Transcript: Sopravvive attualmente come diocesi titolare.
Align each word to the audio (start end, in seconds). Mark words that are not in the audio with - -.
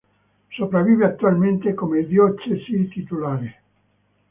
Sopravvive 0.49 1.03
attualmente 1.05 1.75
come 1.75 2.07
diocesi 2.07 2.87
titolare. 2.87 3.61